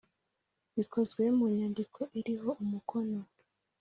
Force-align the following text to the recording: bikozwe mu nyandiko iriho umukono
bikozwe 0.77 1.23
mu 1.37 1.45
nyandiko 1.55 2.01
iriho 2.19 2.49
umukono 2.63 3.19